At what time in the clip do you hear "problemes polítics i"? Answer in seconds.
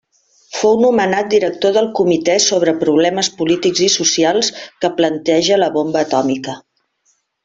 2.83-3.93